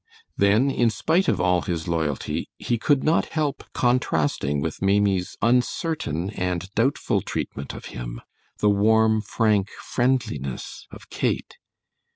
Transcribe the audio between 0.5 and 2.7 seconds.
in spite of all his loyalty,